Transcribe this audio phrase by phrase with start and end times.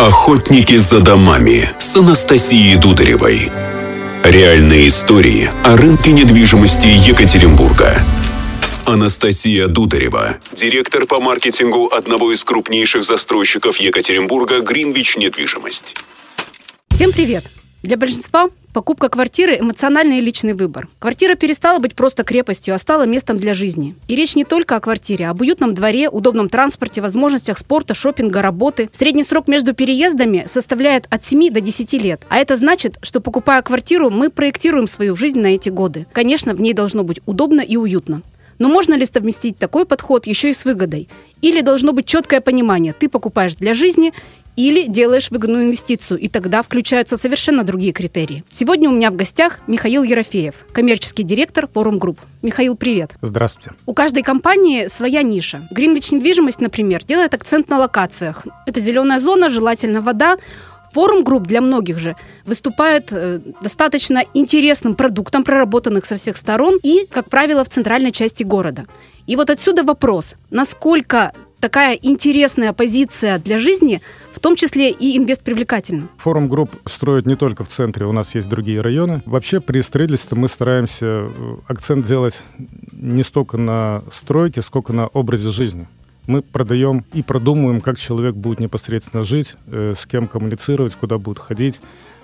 [0.00, 3.52] Охотники за домами с Анастасией Дударевой.
[4.24, 8.02] Реальные истории о рынке недвижимости Екатеринбурга.
[8.86, 15.94] Анастасия Дударева, директор по маркетингу одного из крупнейших застройщиков Екатеринбурга «Гринвич Недвижимость».
[16.88, 17.44] Всем привет!
[17.82, 20.86] Для большинства покупка квартиры– эмоциональный и личный выбор.
[20.98, 23.96] Квартира перестала быть просто крепостью, а стала местом для жизни.
[24.06, 28.42] И речь не только о квартире, а об уютном дворе, удобном транспорте, возможностях спорта, шопинга,
[28.42, 28.90] работы.
[28.92, 32.26] Средний срок между переездами составляет от 7 до 10 лет.
[32.28, 36.06] А это значит, что покупая квартиру, мы проектируем свою жизнь на эти годы.
[36.12, 38.20] Конечно, в ней должно быть удобно и уютно.
[38.60, 41.08] Но можно ли совместить такой подход еще и с выгодой?
[41.40, 44.12] Или должно быть четкое понимание, ты покупаешь для жизни
[44.56, 48.44] или делаешь выгодную инвестицию, и тогда включаются совершенно другие критерии.
[48.50, 52.20] Сегодня у меня в гостях Михаил Ерофеев, коммерческий директор Форум Групп.
[52.42, 53.12] Михаил, привет.
[53.22, 53.72] Здравствуйте.
[53.86, 55.62] У каждой компании своя ниша.
[55.70, 58.46] Гринвич недвижимость, например, делает акцент на локациях.
[58.66, 60.36] Это зеленая зона, желательно вода,
[60.92, 67.06] Форум групп для многих же выступает э, достаточно интересным продуктом, проработанных со всех сторон и,
[67.06, 68.86] как правило, в центральной части города.
[69.26, 74.00] И вот отсюда вопрос, насколько такая интересная позиция для жизни,
[74.40, 76.08] в том числе и инвест привлекательна.
[76.16, 79.20] Форум групп строят не только в центре, у нас есть другие районы.
[79.26, 82.42] Вообще при строительстве мы стараемся э, акцент делать
[82.90, 85.86] не столько на стройке, сколько на образе жизни.
[86.26, 91.38] Мы продаем и продумываем, как человек будет непосредственно жить, э, с кем коммуницировать, куда будет
[91.38, 91.78] ходить.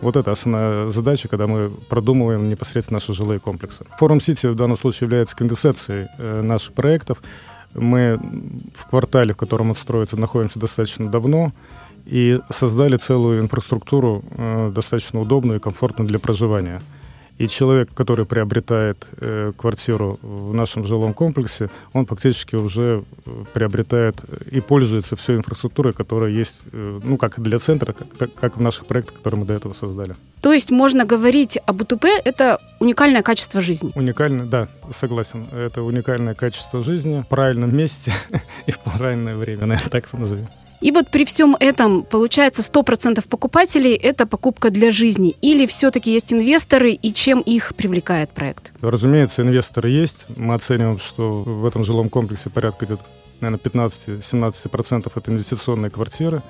[0.00, 3.84] Вот это основная задача, когда мы продумываем непосредственно наши жилые комплексы.
[3.98, 7.18] Форум Сити в данном случае является конденсацией э, наших проектов.
[7.74, 8.18] Мы
[8.74, 11.52] в квартале, в котором он строится, находимся достаточно давно
[12.08, 16.80] и создали целую инфраструктуру э, достаточно удобную и комфортную для проживания.
[17.36, 24.16] И человек, который приобретает э, квартиру в нашем жилом комплексе, он фактически уже э, приобретает
[24.50, 28.86] и пользуется всей инфраструктурой, которая есть, э, ну, как для центра, как, как в наших
[28.86, 30.16] проектах, которые мы до этого создали.
[30.40, 33.92] То есть можно говорить об УТП– это уникальное качество жизни?
[33.94, 35.46] Уникальное, да, согласен.
[35.52, 38.12] Это уникальное качество жизни в правильном месте
[38.66, 40.48] и в правильное время, наверное, так назовем.
[40.80, 45.34] И вот при всем этом получается 100% покупателей– это покупка для жизни.
[45.42, 48.72] Или все-таки есть инвесторы, и чем их привлекает проект?
[48.80, 50.26] Разумеется, инвесторы есть.
[50.36, 53.02] Мы оцениваем, что в этом жилом комплексе порядка где-то,
[53.40, 56.42] наверное, 15-17% это инвестиционные квартиры.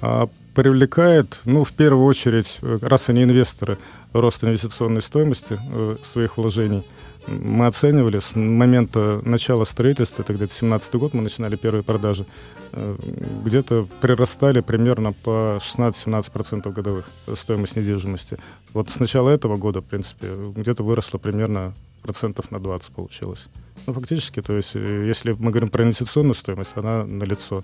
[0.00, 3.78] А привлекает, ну, в первую очередь, раз они инвесторы,
[4.12, 6.82] рост инвестиционной стоимости э, своих вложений–
[7.28, 12.24] мы оценивали с момента начала строительства, это где-то 17 год мы начинали первые продажи,
[12.72, 12.96] э,
[13.44, 17.06] где-то прирастали примерно по 16-17% годовых
[17.36, 18.38] стоимость недвижимости.
[18.72, 21.74] Вот с начала этого года, в принципе, где-то выросло примерно
[22.06, 23.48] процентов на 20 получилось.
[23.86, 27.62] Ну, фактически, то есть, э, если мы говорим про инвестиционную стоимость, она налицо.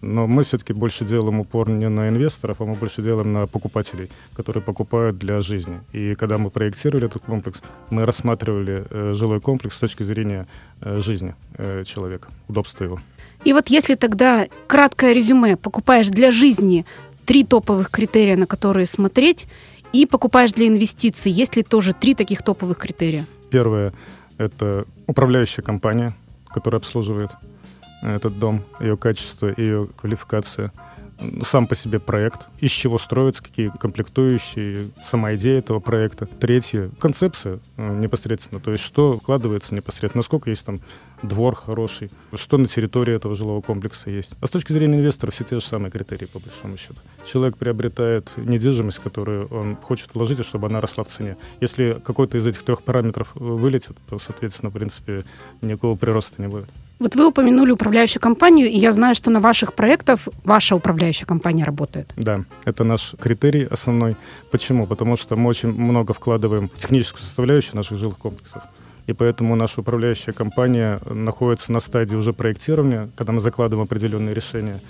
[0.00, 4.10] Но мы все-таки больше делаем упор не на инвесторов, а мы больше делаем на покупателей,
[4.36, 5.80] которые покупают для жизни.
[5.92, 10.46] И когда мы проектировали этот комплекс, мы рассматривали э, жилой комплекс с точки зрения
[10.80, 13.00] э, жизни э, человека, удобства его.
[13.44, 16.84] И вот если тогда краткое резюме, покупаешь для жизни
[17.24, 19.46] три топовых критерия, на которые смотреть,
[19.94, 23.26] и покупаешь для инвестиций, есть ли тоже три таких топовых критерия?
[23.54, 23.92] Первое–
[24.36, 26.12] это управляющая компания,
[26.48, 27.30] которая обслуживает
[28.02, 30.72] этот дом, ее качество, ее квалификация,
[31.42, 36.26] сам по себе проект, из чего строится, какие комплектующие, сама идея этого проекта.
[36.26, 40.80] Третье— концепция э, непосредственно, то есть что вкладывается непосредственно, насколько есть там
[41.22, 44.32] двор хороший, что на территории этого жилого комплекса есть.
[44.40, 46.96] А с точки зрения инвестора все те же самые критерии, по большому счету.
[47.26, 51.36] Человек приобретает недвижимость, которую он хочет вложить, чтобы она росла в цене.
[51.60, 55.24] Если какой-то из этих трех параметров вылетит, то, соответственно, в принципе,
[55.62, 56.68] никакого прироста не будет.
[56.98, 61.64] Вот вы упомянули управляющую компанию, и я знаю, что на ваших проектах ваша управляющая компания
[61.64, 62.12] работает.
[62.16, 64.16] Да, это наш критерий основной.
[64.50, 64.86] Почему?
[64.86, 68.62] Потому что мы очень много вкладываем в техническую составляющую наших жилых комплексов.
[69.06, 74.80] И поэтому наша управляющая компания находится на стадии уже проектирования, когда мы закладываем определенные решения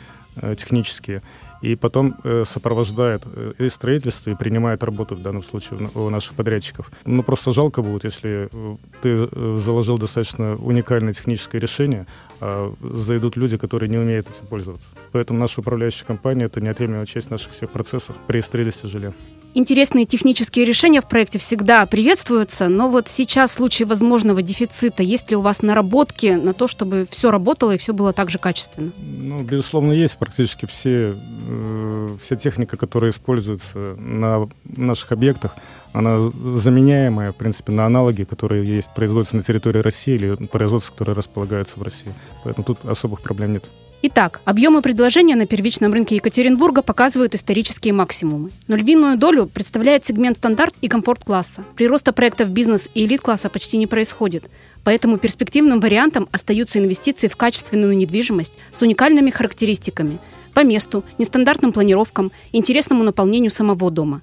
[0.57, 1.23] технические
[1.65, 6.35] и потом э, сопровождает э, и строительство, и принимает работу в данном случае у наших
[6.35, 6.91] подрядчиков.
[7.07, 12.07] Ну, просто жалко будет, если э, ты э, заложил достаточно уникальное техническое решение,
[12.41, 14.87] а зайдут люди, которые не умеют этим пользоваться.
[15.13, 19.13] Поэтому наша управляющая компания— это неотъемлемая часть наших всех процессов при строительстве жилья
[19.55, 25.31] интересные технические решения в проекте всегда приветствуются, но вот сейчас в случае возможного дефицита, есть
[25.31, 28.91] ли у вас наработки на то, чтобы все работало и все было так же качественно?
[28.99, 31.15] Ну, безусловно, есть практически все,
[31.49, 35.57] э, вся техника, которая используется на наших объектах,
[35.93, 36.19] она
[36.57, 41.79] заменяемая, в принципе, на аналоги, которые есть, производятся на территории России или производства, которые располагаются
[41.79, 42.13] в России.
[42.43, 43.65] Поэтому тут особых проблем нет.
[44.07, 48.51] Итак, объемы предложения на первичном рынке Екатеринбурга показывают исторические максимумы.
[48.69, 51.65] Но львиную долю представляет сегмент стандарт и комфорт-класса.
[51.75, 54.51] Прироста проектов бизнес и элит-класса почти не происходит.
[54.85, 60.19] Поэтому перспективным вариантом остаются инвестиции в качественную недвижимость с уникальными характеристиками
[60.53, 64.21] по месту, нестандартным планировкам, интересному наполнению самого дома.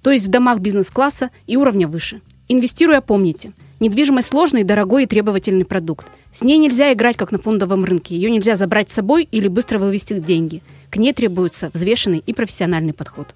[0.00, 2.20] То есть в домах бизнес-класса и уровня выше.
[2.46, 6.06] Инвестируя, помните, недвижимость сложный, дорогой и требовательный продукт.
[6.32, 8.14] С ней нельзя играть, как на фондовом рынке.
[8.14, 10.62] Ее нельзя забрать с собой или быстро вывести деньги.
[10.90, 13.34] К ней требуется взвешенный и профессиональный подход.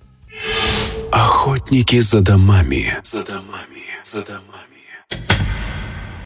[1.11, 2.95] Охотники за домами.
[3.03, 3.83] За домами.
[4.03, 5.62] За домами.